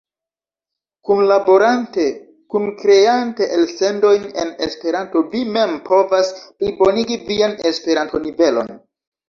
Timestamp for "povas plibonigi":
5.93-7.23